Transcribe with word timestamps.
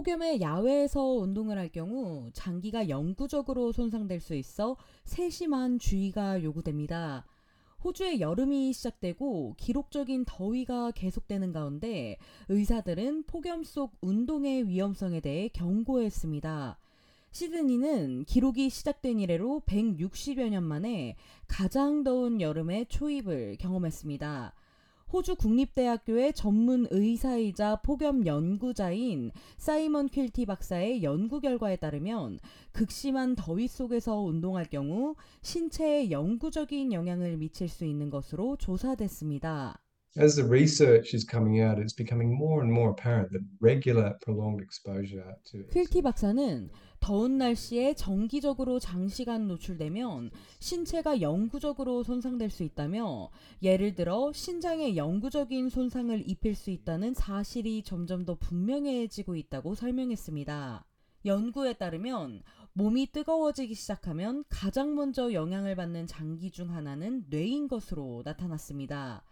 폭염에 0.00 0.40
야외에서 0.40 1.02
운동을 1.02 1.58
할 1.58 1.68
경우 1.68 2.30
장기가 2.32 2.88
영구적으로 2.88 3.70
손상될 3.70 4.18
수 4.18 4.34
있어 4.34 4.78
세심한 5.04 5.78
주의가 5.78 6.42
요구됩니다. 6.42 7.26
호주의 7.84 8.18
여름이 8.18 8.72
시작되고 8.72 9.56
기록적인 9.58 10.24
더위가 10.26 10.92
계속되는 10.92 11.52
가운데 11.52 12.16
의사들은 12.48 13.24
폭염 13.24 13.62
속 13.62 13.92
운동의 14.00 14.68
위험성에 14.68 15.20
대해 15.20 15.48
경고했습니다. 15.48 16.78
시드니는 17.32 18.24
기록이 18.24 18.70
시작된 18.70 19.20
이래로 19.20 19.64
160여 19.66 20.48
년 20.48 20.64
만에 20.64 21.16
가장 21.46 22.04
더운 22.04 22.40
여름의 22.40 22.86
초입을 22.86 23.58
경험했습니다. 23.58 24.54
호주 25.12 25.34
국립대학교의 25.34 26.34
전문 26.34 26.86
의사이자 26.88 27.80
폭염 27.82 28.26
연구자인 28.26 29.32
사이먼 29.56 30.08
퀼티 30.08 30.46
박사의 30.46 31.02
연구 31.02 31.40
결과에 31.40 31.74
따르면 31.74 32.38
극심한 32.70 33.34
더위 33.34 33.66
속에서 33.66 34.20
운동할 34.20 34.66
경우 34.66 35.16
신체에 35.42 36.12
영구적인 36.12 36.92
영향을 36.92 37.38
미칠 37.38 37.68
수 37.68 37.84
있는 37.84 38.08
것으로 38.08 38.56
조사됐습니다. 38.56 39.80
As 40.16 40.34
the 40.34 40.44
research 40.44 41.14
is 41.14 41.24
coming 41.24 41.60
out, 41.60 41.78
it's 41.78 41.94
becoming 41.94 42.34
more 42.34 42.62
and 42.62 42.72
more 42.72 42.90
apparent 42.90 43.30
that 43.30 43.42
regular 43.60 44.18
prolonged 44.20 44.60
exposure 44.60 45.36
to 45.52 45.64
퀼티 45.70 46.02
박사는 46.02 46.68
더운 46.98 47.38
날씨에 47.38 47.94
정기적으로 47.94 48.80
장시간 48.80 49.46
노출되면 49.46 50.32
신체가 50.58 51.20
영구적으로 51.20 52.02
손상될 52.02 52.50
수 52.50 52.64
있다며 52.64 53.30
예를 53.62 53.94
들어 53.94 54.32
신장에 54.32 54.96
영구적인 54.96 55.68
손상을 55.68 56.28
입힐 56.28 56.56
수 56.56 56.70
있다는 56.70 57.14
사실이 57.14 57.84
점점 57.84 58.24
더 58.24 58.34
분명해지고 58.34 59.36
있다고 59.36 59.76
설명했습니다. 59.76 60.84
연구에 61.24 61.74
따르면 61.74 62.42
몸이 62.72 63.12
뜨거워지기 63.12 63.74
시작하면 63.74 64.42
가장 64.48 64.96
먼저 64.96 65.32
영향을 65.32 65.76
받는 65.76 66.06
장기 66.06 66.50
중 66.50 66.74
하나는 66.74 67.26
뇌인 67.28 67.68
것으로 67.68 68.22
나타났습니다. 68.24 69.22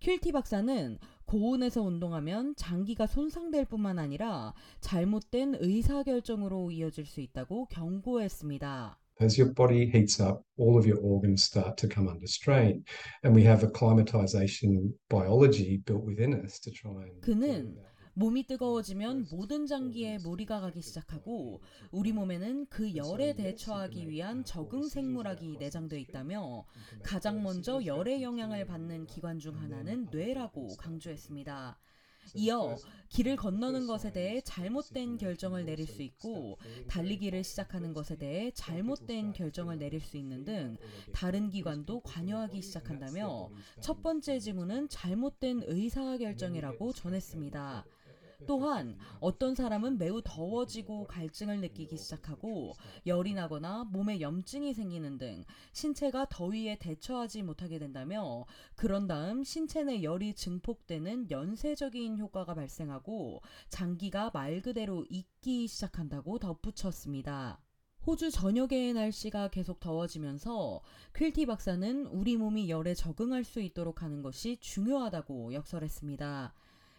퀼티 0.00 0.32
박사는 0.32 0.98
고온에서 1.26 1.82
운동하면 1.82 2.54
장기가 2.56 3.06
손상될 3.06 3.64
뿐만 3.64 3.98
아니라 3.98 4.54
잘못된 4.80 5.56
의사결정으로 5.60 6.70
이어질 6.70 7.06
수 7.06 7.20
있다고 7.20 7.66
경고했습니다. 7.66 8.98
As 9.22 9.40
your 9.40 9.54
body 9.54 9.86
heats 9.86 10.20
up, 10.20 10.42
all 10.58 10.76
of 10.76 10.86
your 10.86 11.00
organs 11.00 11.44
start 11.44 11.76
to 11.76 11.88
come 11.88 12.08
under 12.08 12.26
strain. 12.26 12.82
And 13.22 13.34
we 13.34 13.44
have 13.46 13.62
a 13.62 13.70
climatization 13.70 14.92
biology 15.08 15.80
built 15.86 16.04
within 16.04 16.34
us 16.44 16.58
to 16.60 16.72
try 16.72 17.04
and. 17.04 17.20
그는 17.20 17.76
몸이 18.16 18.46
뜨거워지면 18.46 19.26
모든 19.32 19.66
장기에 19.66 20.18
무리가 20.18 20.60
가기 20.60 20.80
시작하고 20.82 21.60
우리 21.90 22.12
몸에는 22.12 22.66
그 22.66 22.94
열에 22.94 23.34
대처하기 23.34 24.08
위한 24.08 24.44
적응 24.44 24.88
생물학이 24.88 25.56
내장되어 25.58 25.98
있다며 25.98 26.64
가장 27.02 27.42
먼저 27.42 27.84
열의 27.84 28.22
영향을 28.22 28.66
받는 28.66 29.06
기관 29.06 29.40
중 29.40 29.60
하나는 29.60 30.06
뇌라고 30.12 30.76
강조했습니다. 30.76 31.78
이어 32.34 32.76
길을 33.10 33.36
건너는 33.36 33.86
것에 33.86 34.12
대해 34.12 34.40
잘못된 34.40 35.18
결정을 35.18 35.64
내릴 35.64 35.86
수 35.86 36.00
있고 36.02 36.56
달리기를 36.88 37.44
시작하는 37.44 37.92
것에 37.92 38.16
대해 38.16 38.50
잘못된 38.52 39.32
결정을 39.32 39.78
내릴 39.78 40.00
수 40.00 40.16
있는 40.16 40.44
등 40.44 40.76
다른 41.12 41.50
기관도 41.50 42.00
관여하기 42.00 42.62
시작한다며 42.62 43.50
첫 43.80 44.02
번째 44.02 44.38
지문은 44.38 44.88
잘못된 44.88 45.64
의사결정이라고 45.66 46.92
전했습니다. 46.92 47.84
또한 48.46 48.96
어떤 49.20 49.54
사람은 49.54 49.98
매우 49.98 50.20
더워지고 50.22 51.06
갈증을 51.06 51.60
느끼기 51.60 51.96
시작하고 51.96 52.74
열이 53.06 53.34
나거나 53.34 53.84
몸에 53.84 54.20
염증이 54.20 54.74
생기는 54.74 55.18
등 55.18 55.44
신체가 55.72 56.26
더위에 56.30 56.78
대처하지 56.78 57.42
못하게 57.42 57.78
된다며 57.78 58.44
그런 58.74 59.06
다음 59.06 59.44
신체 59.44 59.82
내 59.82 60.02
열이 60.02 60.34
증폭되는 60.34 61.30
연쇄적인 61.30 62.18
효과가 62.18 62.54
발생하고 62.54 63.42
장기가 63.68 64.30
말 64.32 64.60
그대로 64.62 65.04
익기 65.08 65.66
시작한다고 65.66 66.38
덧붙였습니다. 66.38 67.60
호주 68.06 68.30
전역의 68.30 68.92
날씨가 68.92 69.48
계속 69.48 69.80
더워지면서 69.80 70.82
퀼티 71.14 71.46
박사는 71.46 72.06
우리 72.08 72.36
몸이 72.36 72.68
열에 72.68 72.92
적응할 72.92 73.44
수 73.44 73.60
있도록 73.60 74.02
하는 74.02 74.20
것이 74.20 74.58
중요하다고 74.60 75.54
역설했습니다. 75.54 76.52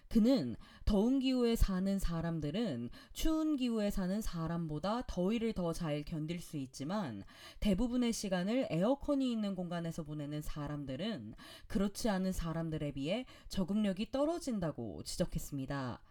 그는 0.09 0.55
더운 0.85 1.19
기후에 1.19 1.55
사는 1.55 1.99
사람들은 1.99 2.89
추운 3.13 3.55
기후에 3.55 3.89
사는 3.89 4.21
사람보다 4.21 5.03
더위를 5.07 5.53
더 5.53 5.73
잘 5.73 6.03
견딜 6.03 6.39
수 6.39 6.57
있지만 6.57 7.23
대부분의 7.59 8.13
시간을 8.13 8.67
에어컨이 8.69 9.31
있는 9.31 9.55
공간에서 9.55 10.03
보내는 10.03 10.41
사람들은 10.41 11.33
그렇지 11.67 12.09
않은 12.09 12.31
사람들에 12.31 12.91
비해 12.91 13.25
적응력이 13.49 14.11
떨어진다고 14.11 15.03
지적했습니다. 15.03 16.01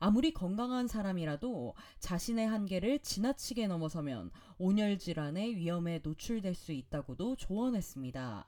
아무리 0.00 0.34
건강한 0.34 0.86
사람이라도 0.86 1.74
자신의 2.00 2.46
한계를 2.46 2.98
지나치게 2.98 3.68
넘어서면 3.68 4.30
온열 4.58 4.98
질환의 4.98 5.56
위험에 5.56 6.00
노출될 6.02 6.54
수 6.54 6.72
있다고도 6.72 7.36
조언했습니다. 7.36 8.46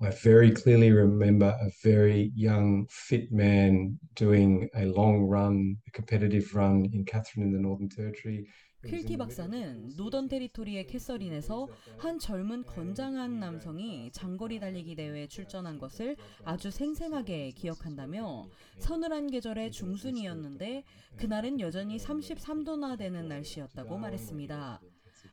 I 0.00 0.10
very 0.10 0.52
clearly 0.52 0.92
remember 0.92 1.56
a 1.60 1.70
very 1.82 2.30
young, 2.36 2.86
fit 2.88 3.32
man 3.32 3.98
doing 4.14 4.70
a 4.76 4.84
long 4.86 5.22
run, 5.22 5.78
a 5.88 5.90
competitive 5.90 6.54
run 6.54 6.88
in 6.92 7.04
Catherine 7.04 7.46
in 7.46 7.52
the 7.52 7.58
Northern 7.58 7.88
Territory. 7.88 8.46
퀼티 8.86 9.16
박사는 9.16 9.96
노던 9.96 10.28
테리토리의 10.28 10.86
캐서린에서 10.86 11.66
한 11.98 12.20
젊은 12.20 12.62
건장한 12.62 13.40
남성이 13.40 14.12
장거리 14.12 14.60
달리기 14.60 14.94
대회에 14.94 15.26
출전한 15.26 15.78
것을 15.78 16.16
아주 16.44 16.70
생생하게 16.70 17.50
기억한다며 17.50 18.48
서늘한 18.78 19.32
계절의 19.32 19.72
중순이었는데 19.72 20.84
그날은 21.16 21.58
여전히 21.58 21.96
33도나 21.96 22.96
되는 22.96 23.26
날씨였다고 23.26 23.98
말했습니다. 23.98 24.80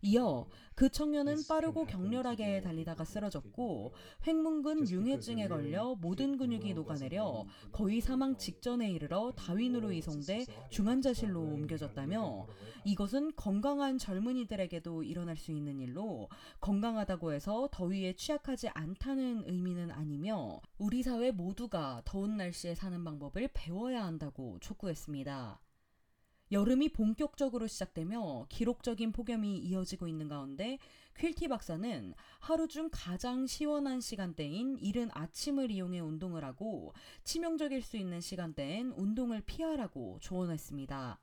이어 0.01 0.47
그 0.75 0.89
청년은 0.89 1.47
빠르고 1.47 1.85
격렬하게 1.85 2.61
달리다가 2.61 3.05
쓰러졌고 3.05 3.93
횡문근 4.27 4.89
융해증에 4.89 5.47
걸려 5.47 5.95
모든 5.95 6.37
근육이 6.37 6.73
녹아내려 6.73 7.45
거의 7.71 8.01
사망 8.01 8.37
직전에 8.37 8.91
이르러 8.91 9.31
다윈으로 9.35 9.93
이송돼 9.93 10.45
중환자실로 10.69 11.39
옮겨졌다며 11.39 12.47
이것은 12.83 13.35
건강한 13.35 13.97
젊은이들에게도 13.97 15.03
일어날 15.03 15.37
수 15.37 15.51
있는 15.51 15.79
일로 15.79 16.29
건강하다고 16.59 17.31
해서 17.33 17.69
더위에 17.71 18.13
취약하지 18.13 18.69
않다는 18.69 19.43
의미는 19.47 19.91
아니며 19.91 20.61
우리 20.77 21.03
사회 21.03 21.31
모두가 21.31 22.01
더운 22.05 22.37
날씨에 22.37 22.75
사는 22.75 23.03
방법을 23.03 23.49
배워야 23.53 24.03
한다고 24.05 24.59
촉구했습니다. 24.59 25.59
여름이 26.55 26.87
본격적으로 26.93 27.67
시작되며 27.67 28.45
기록적인 28.47 29.11
폭염이 29.11 29.57
이어지고 29.57 30.07
있는 30.07 30.29
가운데 30.29 30.79
퀼티 31.13 31.49
박사는 31.49 32.13
하루 32.39 32.69
중 32.69 32.87
가장 32.93 33.45
시원한 33.45 33.99
시간대인 33.99 34.77
이른 34.79 35.09
아침을 35.11 35.69
이용해 35.69 35.99
운동을 35.99 36.45
하고 36.45 36.93
치명적일 37.25 37.81
수 37.81 37.97
있는 37.97 38.21
시간대엔 38.21 38.93
운동을 38.95 39.41
피하라고 39.41 40.19
조언했습니다. 40.21 41.19